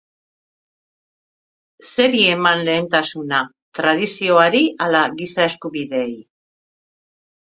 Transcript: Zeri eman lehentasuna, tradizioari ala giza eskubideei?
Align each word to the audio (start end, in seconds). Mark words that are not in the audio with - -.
Zeri 1.89 2.21
eman 2.35 2.63
lehentasuna, 2.69 3.41
tradizioari 3.81 4.63
ala 4.87 5.03
giza 5.21 5.45
eskubideei? 5.51 6.15